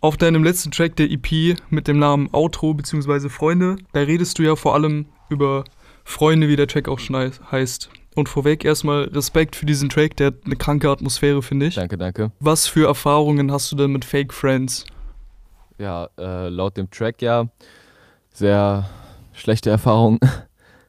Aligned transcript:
Auf 0.00 0.16
deinem 0.16 0.44
letzten 0.44 0.70
Track 0.70 0.94
der 0.94 1.10
EP 1.10 1.58
mit 1.70 1.88
dem 1.88 1.98
Namen 1.98 2.28
Outro 2.32 2.72
bzw. 2.72 3.28
Freunde, 3.28 3.78
da 3.92 4.00
redest 4.00 4.38
du 4.38 4.44
ja 4.44 4.54
vor 4.54 4.74
allem 4.74 5.06
über 5.28 5.64
Freunde, 6.04 6.48
wie 6.48 6.54
der 6.54 6.68
Track 6.68 6.88
auch 6.88 7.00
schon 7.00 7.16
heißt. 7.16 7.90
Und 8.14 8.28
vorweg 8.28 8.64
erstmal 8.64 9.04
Respekt 9.04 9.56
für 9.56 9.66
diesen 9.66 9.88
Track, 9.88 10.16
der 10.16 10.28
hat 10.28 10.34
eine 10.44 10.54
kranke 10.54 10.88
Atmosphäre, 10.88 11.42
finde 11.42 11.66
ich. 11.66 11.74
Danke, 11.74 11.98
danke. 11.98 12.30
Was 12.38 12.68
für 12.68 12.86
Erfahrungen 12.86 13.50
hast 13.50 13.72
du 13.72 13.76
denn 13.76 13.90
mit 13.90 14.04
Fake 14.04 14.32
Friends? 14.32 14.86
Ja, 15.78 16.08
äh, 16.16 16.48
laut 16.48 16.76
dem 16.76 16.90
Track 16.90 17.20
ja 17.20 17.48
sehr 18.32 18.88
schlechte 19.32 19.70
Erfahrungen. 19.70 20.20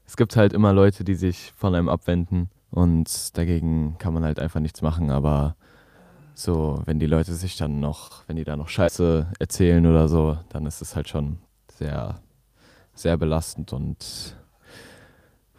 Es 0.06 0.18
gibt 0.18 0.36
halt 0.36 0.54
immer 0.54 0.74
Leute, 0.74 1.04
die 1.04 1.14
sich 1.14 1.54
von 1.56 1.76
einem 1.76 1.88
abwenden 1.88 2.50
und 2.72 3.38
dagegen 3.38 3.96
kann 4.00 4.12
man 4.12 4.24
halt 4.24 4.40
einfach 4.40 4.60
nichts 4.60 4.82
machen, 4.82 5.12
aber 5.12 5.56
so, 6.40 6.82
wenn 6.86 7.00
die 7.00 7.06
Leute 7.06 7.34
sich 7.34 7.58
dann 7.58 7.80
noch, 7.82 8.24
wenn 8.28 8.38
die 8.38 8.46
da 8.46 8.56
noch 8.56 8.70
Scheiße 8.70 9.28
erzählen 9.40 9.86
oder 9.86 10.08
so, 10.08 10.38
dann 10.50 10.66
ist 10.66 10.82
es 10.82 10.96
halt 10.96 11.10
schon 11.10 11.40
sehr, 11.74 12.22
sehr 12.94 13.18
belastend 13.18 13.74
und 13.74 14.38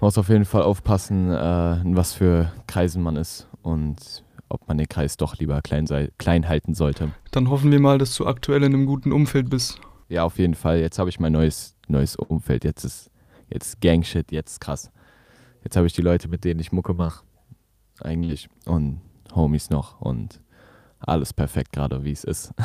man 0.00 0.06
muss 0.06 0.16
auf 0.16 0.30
jeden 0.30 0.46
Fall 0.46 0.62
aufpassen, 0.62 1.30
äh, 1.30 1.80
in 1.82 1.96
was 1.96 2.14
für 2.14 2.50
Kreisen 2.66 3.02
man 3.02 3.16
ist 3.16 3.46
und 3.60 4.24
ob 4.48 4.66
man 4.68 4.78
den 4.78 4.88
Kreis 4.88 5.18
doch 5.18 5.36
lieber 5.36 5.60
klein, 5.60 5.86
sei, 5.86 6.10
klein 6.16 6.48
halten 6.48 6.72
sollte. 6.72 7.10
Dann 7.30 7.50
hoffen 7.50 7.70
wir 7.70 7.78
mal, 7.78 7.98
dass 7.98 8.14
du 8.16 8.26
aktuell 8.26 8.62
in 8.62 8.74
einem 8.74 8.86
guten 8.86 9.12
Umfeld 9.12 9.50
bist. 9.50 9.80
Ja, 10.08 10.24
auf 10.24 10.38
jeden 10.38 10.54
Fall. 10.54 10.80
Jetzt 10.80 10.98
habe 10.98 11.10
ich 11.10 11.20
mein 11.20 11.32
neues, 11.32 11.76
neues 11.88 12.16
Umfeld. 12.16 12.64
Jetzt 12.64 12.84
ist 12.84 13.10
jetzt 13.48 13.82
Gangshit, 13.82 14.32
jetzt 14.32 14.60
krass. 14.60 14.90
Jetzt 15.62 15.76
habe 15.76 15.86
ich 15.86 15.92
die 15.92 16.02
Leute, 16.02 16.28
mit 16.28 16.44
denen 16.44 16.58
ich 16.58 16.72
Mucke 16.72 16.94
mache, 16.94 17.22
eigentlich 18.00 18.48
und 18.64 19.02
Homies 19.34 19.68
noch 19.68 20.00
und 20.00 20.40
alles 21.00 21.32
perfekt 21.32 21.72
gerade, 21.72 22.04
wie 22.04 22.12
es 22.12 22.24
ist. 22.24 22.52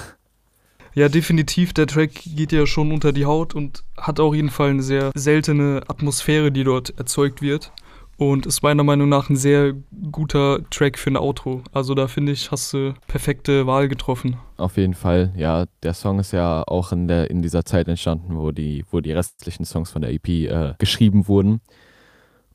Ja, 0.97 1.09
definitiv. 1.09 1.73
Der 1.73 1.87
Track 1.87 2.11
geht 2.23 2.53
ja 2.53 2.65
schon 2.65 2.93
unter 2.93 3.11
die 3.11 3.25
Haut 3.25 3.53
und 3.53 3.83
hat 3.97 4.21
auch 4.21 4.33
jeden 4.33 4.49
Fall 4.49 4.69
eine 4.69 4.81
sehr 4.81 5.11
seltene 5.13 5.81
Atmosphäre, 5.89 6.53
die 6.53 6.63
dort 6.63 6.97
erzeugt 6.97 7.41
wird. 7.41 7.73
Und 8.17 8.45
ist 8.45 8.63
meiner 8.63 8.85
Meinung 8.85 9.09
nach 9.09 9.29
ein 9.29 9.35
sehr 9.35 9.73
guter 10.09 10.61
Track 10.69 10.97
für 10.97 11.09
ein 11.09 11.17
Outro. 11.17 11.63
Also 11.73 11.95
da 11.95 12.07
finde 12.07 12.31
ich, 12.31 12.49
hast 12.49 12.71
du 12.71 12.93
perfekte 13.07 13.67
Wahl 13.67 13.89
getroffen. 13.89 14.37
Auf 14.55 14.77
jeden 14.77 14.93
Fall, 14.93 15.33
ja. 15.35 15.65
Der 15.83 15.93
Song 15.93 16.19
ist 16.19 16.31
ja 16.31 16.63
auch 16.65 16.93
in, 16.93 17.09
der, 17.09 17.29
in 17.29 17.41
dieser 17.41 17.65
Zeit 17.65 17.89
entstanden, 17.89 18.37
wo 18.37 18.51
die, 18.51 18.85
wo 18.89 19.01
die 19.01 19.11
restlichen 19.11 19.65
Songs 19.65 19.91
von 19.91 20.01
der 20.01 20.13
EP 20.13 20.29
äh, 20.29 20.75
geschrieben 20.77 21.27
wurden. 21.27 21.59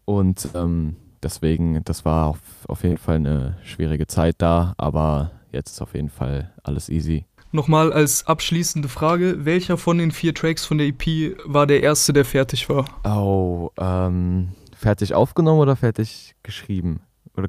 Und 0.06 0.48
ähm, 0.54 0.96
deswegen, 1.22 1.84
das 1.84 2.06
war 2.06 2.28
auf, 2.28 2.40
auf 2.66 2.82
jeden 2.82 2.96
Fall 2.96 3.16
eine 3.16 3.58
schwierige 3.62 4.06
Zeit 4.06 4.36
da, 4.38 4.72
aber 4.78 5.32
jetzt 5.52 5.72
ist 5.72 5.82
auf 5.82 5.94
jeden 5.94 6.10
Fall 6.10 6.52
alles 6.62 6.88
easy. 6.88 7.26
Nochmal 7.52 7.92
als 7.92 8.26
abschließende 8.26 8.88
Frage, 8.88 9.44
welcher 9.44 9.76
von 9.76 9.98
den 9.98 10.12
vier 10.12 10.34
Tracks 10.34 10.64
von 10.64 10.78
der 10.78 10.86
EP 10.86 11.36
war 11.44 11.66
der 11.66 11.82
erste, 11.82 12.12
der 12.12 12.24
fertig 12.24 12.68
war? 12.68 12.84
Oh, 13.04 13.70
ähm, 13.76 14.52
fertig 14.76 15.14
aufgenommen 15.14 15.58
oder 15.58 15.74
fertig 15.74 16.36
geschrieben? 16.44 17.00
Oder, 17.36 17.48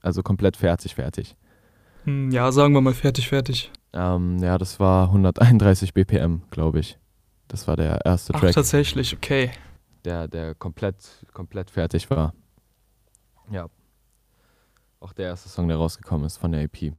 also 0.00 0.22
komplett 0.22 0.58
fertig, 0.58 0.94
fertig. 0.94 1.34
Hm, 2.04 2.30
ja, 2.30 2.52
sagen 2.52 2.74
wir 2.74 2.82
mal 2.82 2.92
fertig, 2.92 3.28
fertig. 3.28 3.70
Ähm, 3.94 4.38
ja, 4.38 4.58
das 4.58 4.78
war 4.78 5.06
131 5.06 5.94
BPM, 5.94 6.42
glaube 6.50 6.80
ich. 6.80 6.98
Das 7.48 7.66
war 7.66 7.76
der 7.76 8.04
erste 8.04 8.34
Track. 8.34 8.50
Ach, 8.50 8.54
tatsächlich, 8.54 9.14
okay. 9.16 9.50
Der, 10.04 10.28
der 10.28 10.54
komplett, 10.54 11.24
komplett 11.32 11.70
fertig 11.70 12.10
war. 12.10 12.34
Ja. 13.50 13.68
Auch 15.00 15.14
der 15.14 15.26
erste 15.26 15.48
Song, 15.48 15.68
der 15.68 15.78
rausgekommen 15.78 16.26
ist 16.26 16.36
von 16.36 16.52
der 16.52 16.62
EP 16.62 16.92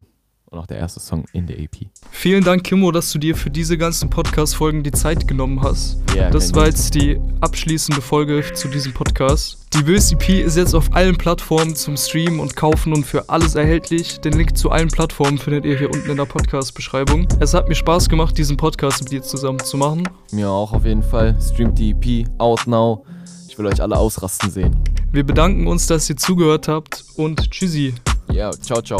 und 0.53 0.59
auch 0.59 0.67
der 0.67 0.77
erste 0.77 0.99
Song 0.99 1.25
in 1.33 1.47
der 1.47 1.59
EP. 1.59 1.87
Vielen 2.11 2.43
Dank, 2.43 2.63
Kimmo, 2.63 2.91
dass 2.91 3.11
du 3.11 3.19
dir 3.19 3.35
für 3.35 3.49
diese 3.49 3.77
ganzen 3.77 4.09
Podcast-Folgen 4.09 4.83
die 4.83 4.91
Zeit 4.91 5.27
genommen 5.27 5.61
hast. 5.61 5.97
Ja, 6.15 6.29
das 6.29 6.53
war 6.53 6.67
jetzt 6.67 6.93
die 6.93 7.19
abschließende 7.41 8.01
Folge 8.01 8.43
zu 8.53 8.67
diesem 8.67 8.93
Podcast. 8.93 9.57
Die 9.73 9.81
Böse 9.81 10.13
EP 10.13 10.45
ist 10.45 10.55
jetzt 10.55 10.75
auf 10.75 10.93
allen 10.93 11.17
Plattformen 11.17 11.75
zum 11.75 11.97
Streamen 11.97 12.39
und 12.39 12.55
Kaufen 12.55 12.93
und 12.93 13.05
für 13.05 13.29
alles 13.29 13.55
erhältlich. 13.55 14.19
Den 14.19 14.33
Link 14.33 14.55
zu 14.55 14.69
allen 14.69 14.89
Plattformen 14.89 15.39
findet 15.39 15.65
ihr 15.65 15.77
hier 15.77 15.89
unten 15.91 16.11
in 16.11 16.17
der 16.17 16.25
Podcast-Beschreibung. 16.25 17.27
Es 17.39 17.55
hat 17.55 17.67
mir 17.67 17.75
Spaß 17.75 18.07
gemacht, 18.07 18.37
diesen 18.37 18.55
Podcast 18.55 19.01
mit 19.03 19.11
dir 19.11 19.23
zusammen 19.23 19.59
zu 19.59 19.77
machen. 19.77 20.07
Mir 20.31 20.49
auch 20.49 20.71
auf 20.73 20.85
jeden 20.85 21.03
Fall. 21.03 21.35
Streamt 21.41 21.79
die 21.79 21.91
EP 21.91 22.27
out 22.37 22.67
now. 22.67 23.03
Ich 23.49 23.57
will 23.57 23.65
euch 23.65 23.81
alle 23.81 23.97
ausrasten 23.97 24.51
sehen. 24.51 24.75
Wir 25.11 25.23
bedanken 25.23 25.67
uns, 25.67 25.87
dass 25.87 26.09
ihr 26.09 26.17
zugehört 26.17 26.67
habt 26.67 27.03
und 27.15 27.49
tschüssi. 27.49 27.95
Ja, 28.31 28.51
ciao, 28.51 28.81
ciao. 28.81 28.99